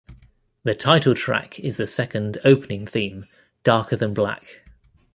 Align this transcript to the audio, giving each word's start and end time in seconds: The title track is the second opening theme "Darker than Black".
The 0.63 0.73
title 0.73 1.13
track 1.13 1.59
is 1.59 1.77
the 1.77 1.85
second 1.85 2.39
opening 2.43 2.87
theme 2.87 3.27
"Darker 3.63 3.95
than 3.95 4.15
Black". 4.15 4.63